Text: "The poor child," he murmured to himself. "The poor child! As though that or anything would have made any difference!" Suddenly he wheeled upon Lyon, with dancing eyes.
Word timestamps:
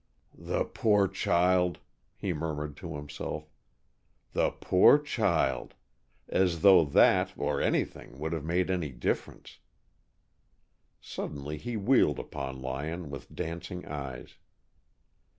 "The 0.39 0.63
poor 0.65 1.07
child," 1.07 1.77
he 2.15 2.33
murmured 2.33 2.75
to 2.77 2.95
himself. 2.95 3.51
"The 4.33 4.49
poor 4.49 4.97
child! 4.97 5.75
As 6.27 6.61
though 6.63 6.83
that 6.85 7.33
or 7.37 7.61
anything 7.61 8.17
would 8.17 8.33
have 8.33 8.43
made 8.43 8.71
any 8.71 8.89
difference!" 8.91 9.59
Suddenly 11.01 11.57
he 11.59 11.77
wheeled 11.77 12.17
upon 12.17 12.63
Lyon, 12.63 13.11
with 13.11 13.35
dancing 13.35 13.85
eyes. 13.85 14.37